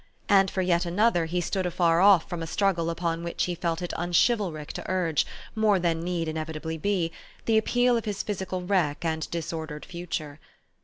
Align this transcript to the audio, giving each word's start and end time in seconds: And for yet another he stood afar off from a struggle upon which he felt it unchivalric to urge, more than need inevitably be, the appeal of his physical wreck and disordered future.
And 0.29 0.49
for 0.49 0.63
yet 0.63 0.83
another 0.83 1.25
he 1.25 1.39
stood 1.39 1.67
afar 1.67 2.01
off 2.01 2.27
from 2.27 2.41
a 2.41 2.47
struggle 2.47 2.89
upon 2.89 3.23
which 3.23 3.43
he 3.43 3.53
felt 3.53 3.83
it 3.83 3.93
unchivalric 3.95 4.73
to 4.73 4.89
urge, 4.89 5.27
more 5.53 5.77
than 5.77 6.01
need 6.01 6.27
inevitably 6.27 6.79
be, 6.79 7.11
the 7.45 7.59
appeal 7.59 7.95
of 7.97 8.05
his 8.05 8.23
physical 8.23 8.63
wreck 8.63 9.05
and 9.05 9.29
disordered 9.29 9.85
future. 9.85 10.39